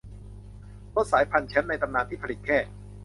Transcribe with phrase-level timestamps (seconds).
[0.93, 2.57] รถสายพันธุ์แชมป์ในตำนานที่ผลิตแค่